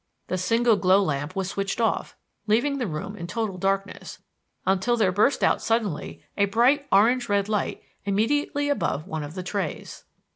The 0.29 0.37
single 0.39 0.77
glow 0.77 0.99
lamp 1.03 1.35
was 1.35 1.47
switched 1.47 1.79
off, 1.79 2.15
leaving 2.47 2.79
the 2.79 2.87
room 2.87 3.15
in 3.15 3.27
total 3.27 3.59
darkness 3.59 4.17
until 4.65 4.97
there 4.97 5.11
burst 5.11 5.43
out 5.43 5.61
suddenly 5.61 6.23
a 6.35 6.45
bright 6.45 6.87
orange 6.91 7.29
red 7.29 7.47
light 7.47 7.83
immediately 8.03 8.67
above 8.67 9.05
one 9.05 9.21
of 9.23 9.35
the 9.35 9.43
trays. 9.43 10.03